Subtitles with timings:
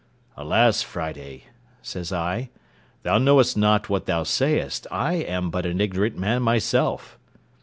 [0.35, 1.43] "Alas, Friday!"
[1.83, 2.49] says I,
[3.03, 7.19] "thou knowest not what thou sayest; I am but an ignorant man myself."